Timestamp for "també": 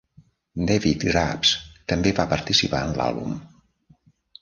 1.93-2.17